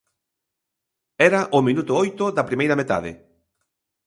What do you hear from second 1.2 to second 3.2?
Era o minuto oito da primeira metade.